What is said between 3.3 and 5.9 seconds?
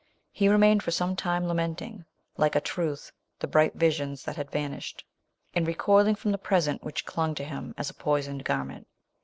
the bright visions that had vanished; and re